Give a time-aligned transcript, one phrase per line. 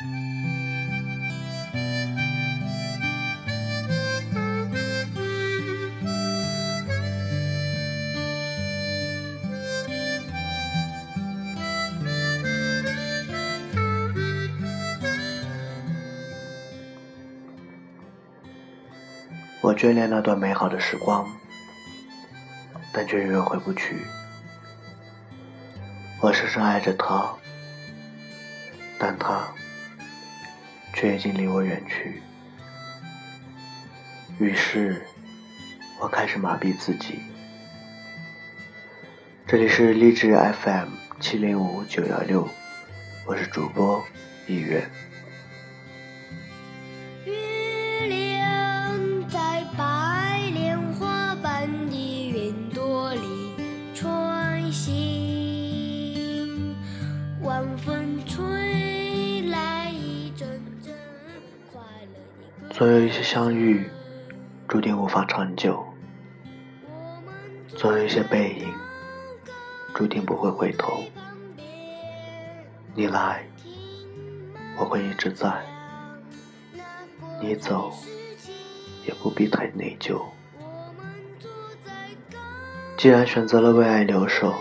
[0.00, 0.04] 我
[19.74, 21.28] 眷恋那段美好的时光，
[22.92, 24.06] 但却永远回不去。
[26.20, 27.34] 我深深爱着他，
[29.00, 29.48] 但他
[30.98, 32.20] 却已经离我远去。
[34.40, 35.00] 于是，
[36.00, 37.20] 我开始麻痹自己。
[39.46, 40.88] 这里是励志 FM
[41.20, 42.48] 七零五九幺六，
[43.24, 44.04] 我是主播
[44.48, 44.90] 一月。
[62.78, 63.90] 总有一些相遇，
[64.68, 65.84] 注定无法长久；
[67.76, 68.72] 总有一些背影，
[69.92, 71.02] 注定不会回头。
[72.94, 73.44] 你来，
[74.78, 75.54] 我会一直在；
[77.42, 77.92] 你走，
[79.04, 80.22] 也不必太内疚。
[82.96, 84.54] 既然选择了为爱留守，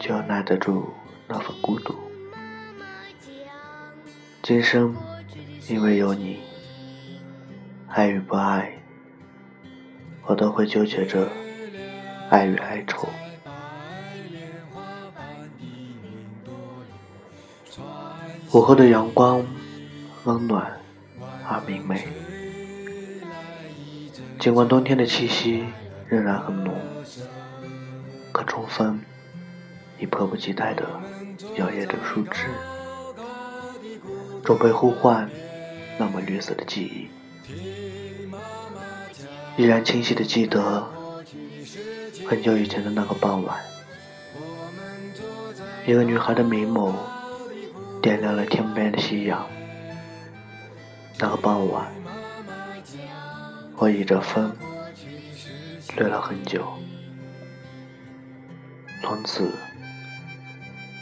[0.00, 0.92] 就要耐得住
[1.28, 1.94] 那份孤独。
[4.42, 4.96] 今生，
[5.68, 6.40] 因为有你。
[7.94, 8.72] 爱与不爱，
[10.24, 11.28] 我都会纠结着
[12.30, 13.06] 爱与哀愁。
[18.52, 19.44] 午后的阳光
[20.24, 20.80] 温暖
[21.46, 22.08] 而明媚，
[24.38, 25.62] 尽管冬天的气息
[26.08, 26.74] 仍然很浓，
[28.32, 29.00] 可春风
[29.98, 30.82] 已迫不及待地
[31.56, 32.46] 摇曳着树枝，
[34.42, 35.28] 准备呼唤
[35.98, 37.08] 那么绿色的记忆。
[39.56, 40.86] 依然清晰的记得
[42.26, 43.60] 很久以前的那个傍晚，
[45.86, 46.94] 一个女孩的明眸
[48.00, 49.46] 点亮了天边的夕阳。
[51.18, 51.92] 那个傍晚，
[53.76, 54.50] 我倚着风
[55.94, 56.66] 睡了很久，
[59.02, 59.52] 从此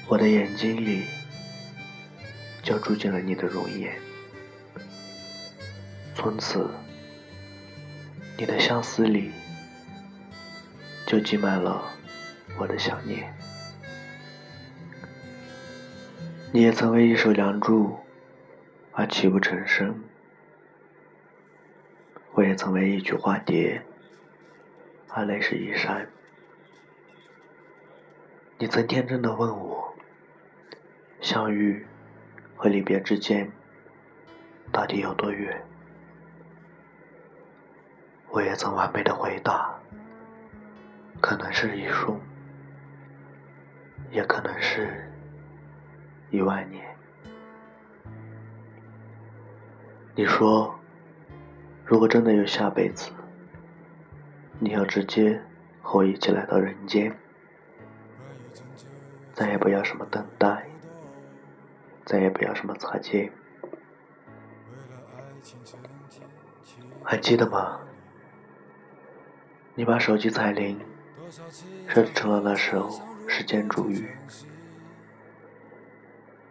[0.09, 1.05] 我的眼睛里
[2.63, 3.97] 就住进了你的容颜，
[6.15, 6.69] 从此。
[8.39, 9.31] 你的相思里，
[11.07, 11.83] 就挤满了
[12.57, 13.35] 我的想念。
[16.51, 17.89] 你也曾为一首《梁祝》
[18.93, 20.03] 而泣不成声，
[22.33, 23.83] 我也曾为一句化蝶
[25.09, 26.09] 而泪湿衣衫。
[28.57, 29.95] 你曾天真的问我，
[31.21, 31.87] 相遇
[32.57, 33.53] 和离别之间
[34.73, 35.63] 到底有多远？
[38.33, 39.75] 我也曾完美的回答，
[41.21, 42.17] 可能是一瞬，
[44.13, 45.11] 也可能是
[46.31, 46.87] 一万年。
[50.15, 50.73] 你说，
[51.85, 53.11] 如果真的有下辈子，
[54.61, 55.43] 你要直接
[55.83, 57.13] 和我一起来到人间，
[59.33, 60.69] 再也不要什么等待，
[62.05, 63.33] 再也不要什么擦肩，
[67.03, 67.81] 还记得吗？
[69.81, 70.79] 你把手机彩铃
[71.89, 74.11] 设置成了那首时间煮雨。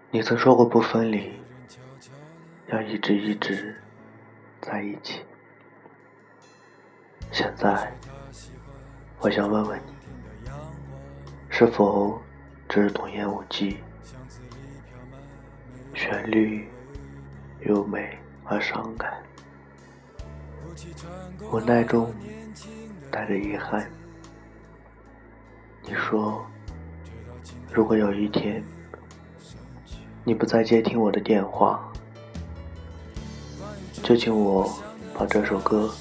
[0.10, 1.34] 你曾说过不分离，
[2.70, 3.80] 要一直一直
[4.60, 5.24] 在一起。
[7.32, 7.94] 现在，
[9.20, 10.50] 我想问问你，
[11.52, 12.20] 是否
[12.68, 13.78] 只是童言无忌？
[15.94, 16.68] 旋律
[17.68, 19.22] 优美而伤感，
[21.52, 22.12] 无奈中。
[23.20, 23.86] 带着遗憾，
[25.84, 26.42] 你说，
[27.70, 28.64] 如果有一天
[30.24, 31.92] 你不再接听我的电话，
[34.02, 34.74] 就请我
[35.14, 35.94] 把这首歌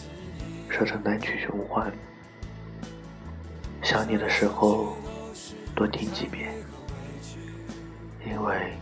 [0.68, 1.92] 设成单曲循环，
[3.82, 4.96] 想你的时候
[5.74, 6.54] 多听几遍，
[8.24, 8.74] 因为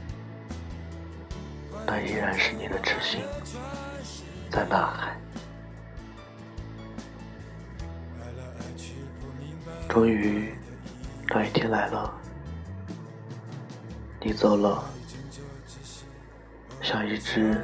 [1.86, 3.22] 那依然是你的痴心
[4.50, 5.25] 在呐喊。
[9.96, 10.52] 终于，
[11.28, 12.14] 那一天来了，
[14.20, 14.84] 你走了，
[16.82, 17.58] 像一只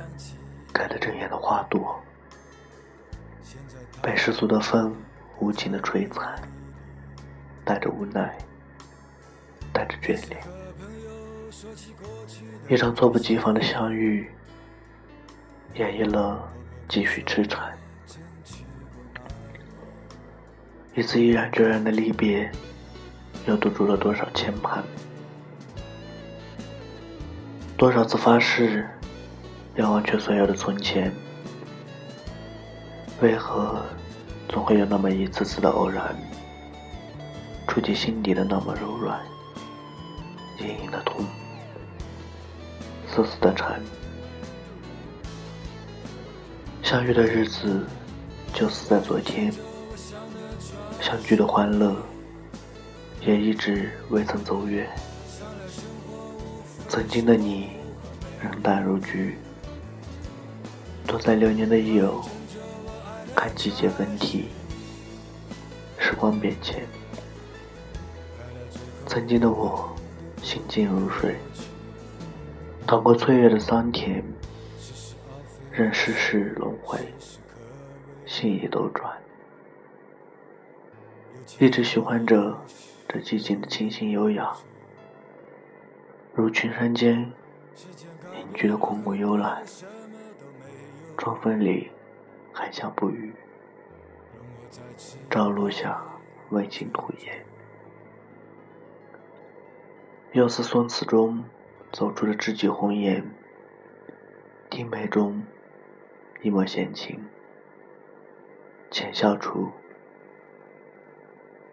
[0.73, 2.02] 开得正艳的花朵，
[4.00, 4.96] 被世俗的风
[5.40, 6.40] 无情的摧残，
[7.67, 8.35] 带着无奈，
[9.70, 10.43] 带着眷恋。
[12.67, 14.31] 一场猝不及防的相遇，
[15.75, 16.50] 演绎了
[16.88, 17.76] 继续痴缠；
[20.94, 22.50] 一次毅然决然的离别，
[23.46, 24.82] 又堵住了多少牵绊？
[27.78, 28.86] 多少次发誓
[29.74, 31.10] 要忘却所有的从前，
[33.22, 33.82] 为何
[34.50, 36.14] 总会有那么一次次的偶然，
[37.66, 39.18] 触及心底的那么柔软，
[40.60, 41.24] 隐隐的痛？
[43.06, 43.80] 丝丝的缠，
[46.82, 47.86] 相遇的日子
[48.52, 49.52] 就死在昨天，
[51.02, 51.96] 相聚的欢乐
[53.20, 54.88] 也一直未曾走远。
[56.88, 57.70] 曾经的你，
[58.40, 59.37] 人淡如菊，
[61.04, 62.25] 躲在流年的有，
[63.34, 64.44] 看季节更替，
[65.99, 66.87] 时光变迁。
[69.04, 69.93] 曾经的我，
[70.40, 71.37] 心静如水。
[72.87, 74.22] 逃过岁月的桑田，
[75.72, 76.99] 任世事轮回，
[78.25, 79.21] 心已斗转。
[81.58, 82.58] 一直喜欢着
[83.08, 84.52] 这寂静的清新优雅，
[86.34, 87.32] 如群山间
[88.38, 89.64] 隐居的空谷幽兰，
[91.18, 91.90] 窗缝里
[92.52, 93.32] 含香不语，
[95.30, 96.02] 朝露下
[96.50, 97.44] 温情吐艳，
[100.32, 101.44] 又似宋词中。
[101.92, 103.22] 走出了知己红颜，
[104.70, 105.44] 低眉中
[106.40, 107.26] 一抹闲情，
[108.90, 109.70] 浅笑处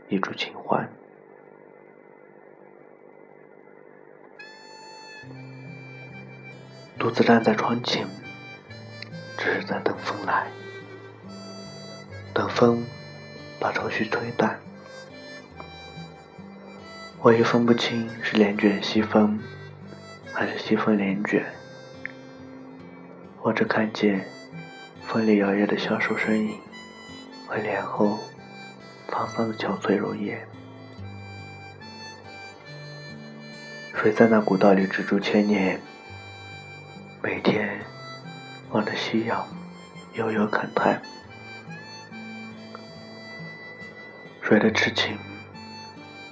[0.09, 0.89] 一株清欢。
[6.97, 8.05] 独自站在窗前，
[9.37, 10.47] 只是在等风来，
[12.33, 12.83] 等风
[13.59, 14.59] 把愁绪吹淡。
[17.21, 19.39] 我已分不清是帘卷西风。
[20.31, 21.45] 还是西风帘卷，
[23.41, 24.25] 我只看见
[25.01, 26.57] 风里摇曳的消瘦身影
[27.45, 28.17] 和脸后
[29.19, 30.47] 沧桑的憔悴容颜。
[33.93, 35.81] 谁在那古道里止住千年？
[37.21, 37.81] 每天
[38.71, 39.45] 望着夕阳
[40.13, 41.01] 悠悠感叹。
[44.41, 45.17] 谁的痴情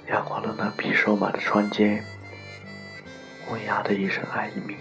[0.06, 2.02] 压垮了那匹瘦马的双肩？
[3.50, 4.74] 乌鸦的一声哀鸣，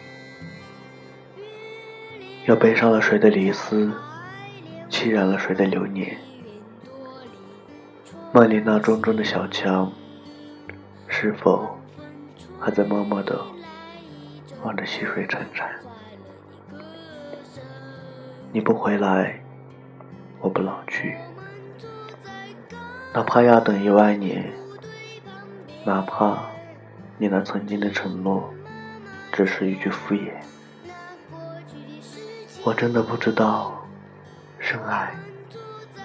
[2.45, 3.91] 又背上了谁的离思，
[4.89, 6.17] 凄染了谁的流年？
[8.33, 9.91] 梦里那重重的小桥，
[11.07, 11.77] 是否
[12.59, 13.39] 还在默默的
[14.63, 15.67] 望着溪水潺潺？
[18.51, 19.41] 你不回来，
[20.39, 21.15] 我不老去，
[23.13, 24.51] 哪怕要等一万年，
[25.85, 26.37] 哪怕
[27.17, 28.53] 你那曾经的承诺。
[29.29, 30.31] 只是一句敷衍，
[32.63, 33.85] 我真的不知道
[34.57, 35.13] 深爱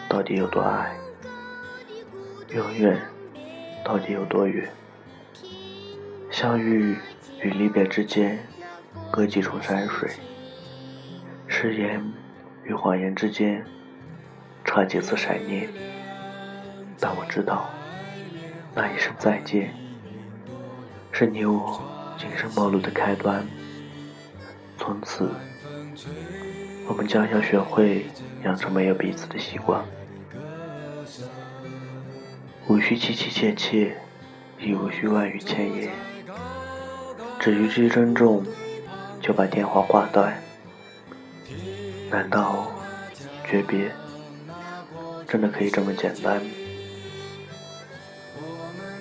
[0.07, 0.95] 到底有多爱，
[2.54, 3.00] 永远
[3.84, 4.69] 到底有多远。
[6.31, 6.96] 相遇
[7.40, 8.38] 与离别之间
[9.10, 10.10] 隔几重山水，
[11.46, 12.02] 誓言
[12.64, 13.64] 与谎言之间
[14.64, 15.69] 差几次闪念，
[16.99, 17.70] 但我知道，
[18.75, 19.75] 那一声再见，
[21.10, 21.81] 是你我。
[22.19, 23.44] 今生陌路的开端，
[24.78, 25.28] 从此，
[26.87, 28.06] 我们将要学会
[28.44, 29.82] 养成没有彼此的习惯，
[32.69, 33.97] 无需凄凄切切，
[34.59, 35.90] 亦无需万语千言，
[37.38, 38.45] 只一句珍重，
[39.21, 40.40] 就把电话挂断。
[42.11, 42.73] 难道
[43.45, 43.90] 诀别
[45.26, 46.40] 真的可以这么简单？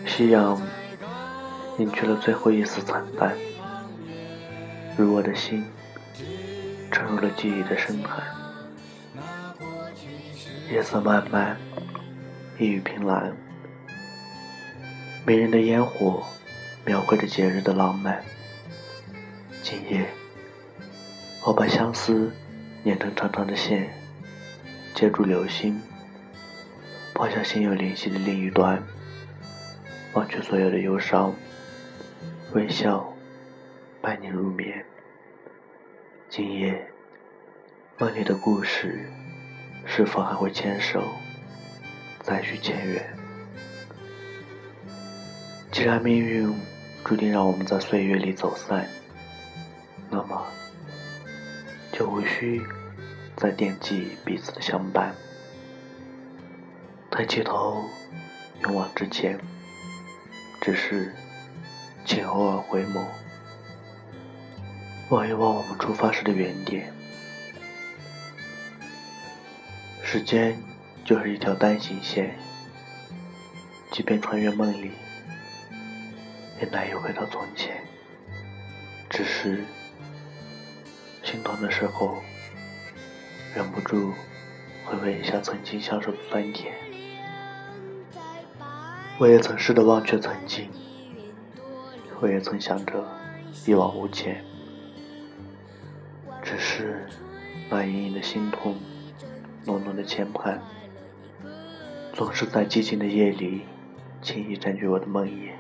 [0.06, 0.62] 夕阳。
[1.78, 3.34] 隐去了最后一丝惨淡，
[4.98, 5.66] 如我的心
[6.92, 8.22] 沉入了记忆的深海。
[10.70, 11.58] 夜色漫漫，
[12.60, 13.36] 一雨凭栏，
[15.24, 16.24] 迷人的烟火
[16.84, 18.24] 描绘着节日的浪漫。
[19.62, 20.08] 今夜，
[21.46, 22.32] 我把相思
[22.84, 23.94] 捻成长长的线，
[24.96, 25.80] 借助流星，
[27.14, 28.82] 抛向心有灵犀的另一端，
[30.14, 31.32] 忘却所有的忧伤。
[32.54, 33.16] 微笑，
[34.02, 34.84] 伴你入眠。
[36.30, 36.92] 今夜，
[38.00, 39.08] 梦里的故事，
[39.86, 41.04] 是否还会牵手，
[42.24, 43.21] 再续前缘？
[45.72, 46.54] 既然命运
[47.04, 48.88] 注定让我们在岁月里走散，
[50.10, 50.46] 那么，
[51.94, 52.62] 就无需
[53.38, 55.16] 再惦记彼此的相伴。
[57.10, 57.84] 抬起头，
[58.64, 59.40] 勇往直前，
[60.62, 61.14] 只是。
[62.04, 63.06] 请偶尔回眸，
[65.10, 66.92] 望一望我们出发时的原点，
[70.04, 70.60] 时间
[71.06, 72.36] 就是一条单行线，
[73.92, 74.92] 即便穿越梦里，
[76.62, 77.84] 也难以回到从前。
[79.10, 79.64] 只是
[81.24, 82.18] 心痛的时候，
[83.56, 84.14] 忍不住
[84.86, 86.74] 回味一下曾经相守的酸甜。
[89.18, 90.70] 我也曾试着忘却曾经，
[92.20, 93.06] 我也曾想着
[93.66, 94.44] 一往无前。
[96.42, 97.08] 只是
[97.70, 98.76] 那隐隐的心痛，
[99.66, 100.60] 浓浓的牵绊，
[102.14, 103.62] 总是在寂静的夜里，
[104.22, 105.52] 轻易占据我的梦魇，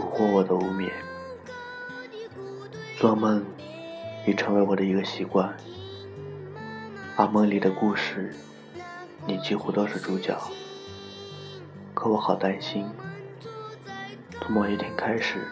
[0.00, 0.90] 蛊惑我的无眠。
[2.96, 3.44] 做梦
[4.26, 5.54] 已成为我的一个习惯，
[7.16, 8.34] 而梦里的故事，
[9.26, 10.38] 你几乎都是主角。
[11.92, 12.86] 可我好担心，
[14.40, 15.46] 从某一天开始，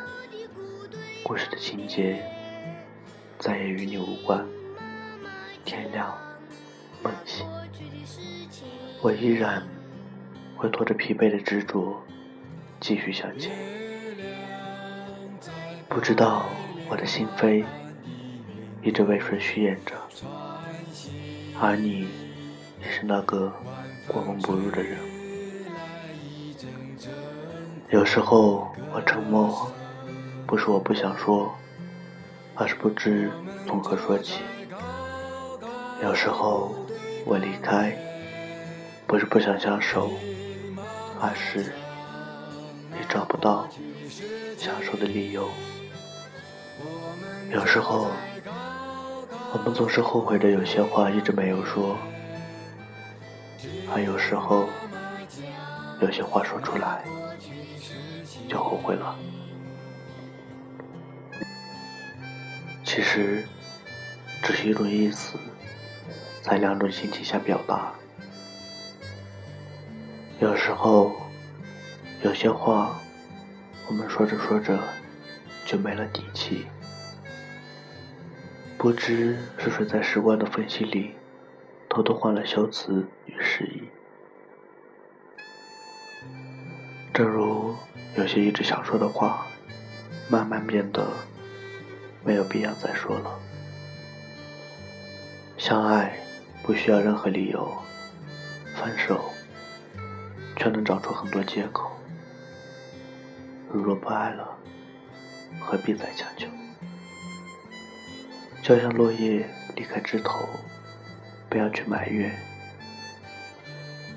[1.22, 2.22] 故事的情节
[3.38, 4.46] 再也与你无关。
[5.64, 6.16] 天亮，
[7.02, 7.46] 梦醒，
[9.02, 9.62] 我依然
[10.56, 12.02] 会拖着疲惫的执着
[12.80, 13.87] 继续向前。
[15.98, 16.46] 不知道。
[16.88, 17.64] 我的心扉
[18.84, 19.96] 一直为谁虚掩着，
[21.60, 22.06] 而你
[22.80, 23.52] 也是那个
[24.06, 24.96] 过门不入的人。
[27.90, 29.72] 有时候我沉默，
[30.46, 31.52] 不是我不想说，
[32.54, 33.28] 而是不知
[33.66, 34.42] 从何说起。
[36.00, 36.76] 有时候
[37.26, 37.92] 我离开，
[39.04, 40.12] 不是不想相守，
[41.20, 41.72] 而是
[42.92, 43.68] 也找不到
[44.56, 45.50] 相守的理由。
[47.50, 48.10] 有时候，
[49.52, 51.96] 我们总是后悔着有些话一直没有说，
[53.92, 54.68] 而有时候，
[56.00, 57.04] 有些话说出来
[58.48, 59.16] 就后悔了。
[62.84, 63.46] 其实，
[64.42, 65.38] 只是一种意思，
[66.42, 67.92] 在两种心情下表达。
[70.40, 71.16] 有时候，
[72.22, 73.00] 有些话，
[73.88, 74.78] 我们说着说着
[75.68, 76.66] 就没了底气。
[78.78, 81.14] 不知是谁在时光的缝隙里
[81.90, 83.82] 偷偷换了修辞与诗意。
[87.12, 87.76] 正如
[88.16, 89.46] 有些一直想说的话，
[90.30, 91.06] 慢慢变得
[92.24, 93.38] 没有必要再说了。
[95.58, 96.18] 相爱
[96.62, 97.76] 不需要任何理由，
[98.74, 99.22] 分手
[100.56, 101.90] 却能找出很多借口。
[103.70, 104.56] 如若不爱了，
[105.60, 106.46] 何必再强求？
[108.62, 110.48] 就像落叶离开枝头，
[111.48, 112.38] 不要去埋怨，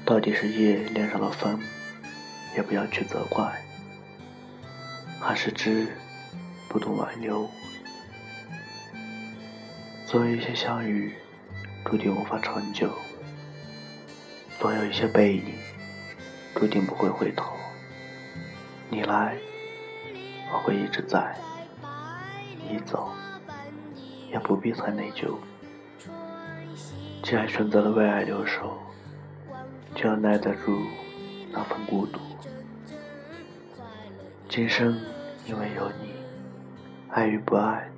[0.06, 1.60] 到底是叶恋上了风，
[2.56, 3.64] 也不要去责怪，
[5.20, 5.88] 还是枝
[6.68, 7.50] 不懂挽留。
[10.06, 11.14] 总有一些相遇
[11.86, 12.92] 注定无法长久，
[14.60, 15.54] 总有一些背影
[16.56, 17.56] 注定不会回头。
[18.90, 19.38] 你来，
[20.53, 21.36] 我会一直在；
[22.70, 23.10] 你走。
[24.31, 25.36] 也不必太内疚。
[27.22, 28.79] 既然选择了为爱留守，
[29.93, 30.81] 就要耐得住
[31.51, 32.17] 那份孤独。
[34.48, 34.98] 今生
[35.46, 36.13] 因为有你，
[37.10, 37.91] 爱与不爱，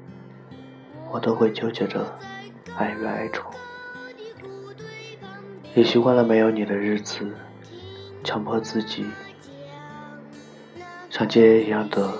[1.11, 2.03] 我都会纠结着
[2.75, 3.51] 爱与哀愁。
[5.75, 7.31] 也习惯了没有你的日子，
[8.23, 9.05] 强迫自己
[11.11, 12.11] 像戒烟一样的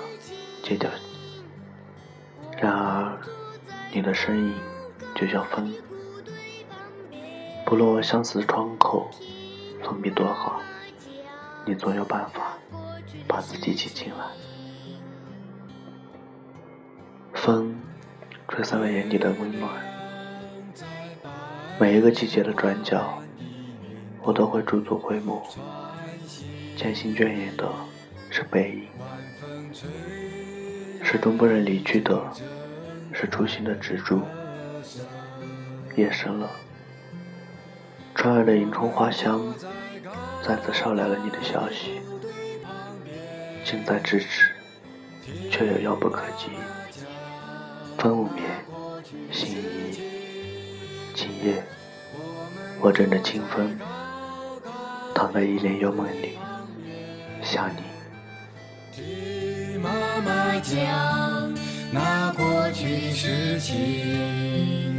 [0.64, 0.90] 戒掉。
[2.58, 3.16] 然而。
[3.96, 4.54] 你的身影
[5.14, 5.72] 就像风，
[7.64, 9.08] 不落相思窗口
[9.84, 10.60] 封闭多好，
[11.64, 12.58] 你总有办法
[13.28, 14.24] 把自己挤进来。
[17.34, 17.80] 风
[18.48, 19.70] 吹散了眼底的温暖，
[21.78, 23.22] 每一个季节的转角，
[24.24, 25.40] 我都会驻足回眸，
[26.76, 27.72] 渐行渐远的
[28.28, 28.88] 是背影，
[31.04, 32.20] 始终不忍离去的。
[33.16, 34.20] 是初心的执着。
[35.94, 36.50] 夜深了，
[38.16, 39.54] 窗外的迎春花香
[40.42, 42.00] 再次捎来了你的消息，
[43.64, 44.50] 近在咫尺，
[45.48, 46.48] 却又遥不可及。
[47.96, 48.44] 风无眠，
[49.30, 50.00] 心依。
[51.14, 51.62] 今夜，
[52.80, 53.78] 我枕着清风，
[55.14, 56.36] 躺在一帘幽梦里，
[57.42, 59.53] 想你。
[60.24, 61.54] 妈讲
[61.92, 64.94] 那过去事情。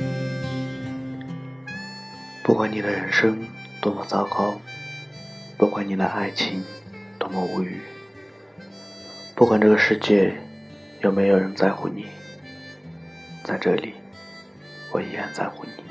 [2.44, 3.48] 不管你的人生
[3.82, 4.60] 多么糟糕，
[5.58, 6.64] 不管你的爱情
[7.18, 7.82] 多么无语，
[9.36, 10.36] 不管这个世界
[11.02, 12.06] 有没有人在乎你，
[13.44, 13.94] 在这里，
[14.92, 15.84] 我依然在乎你。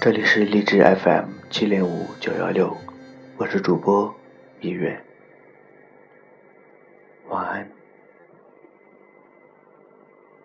[0.00, 2.76] 这里是荔枝 FM 七零五九幺六，
[3.36, 4.14] 我是主播
[4.60, 5.00] 一月，
[7.28, 7.77] 晚安。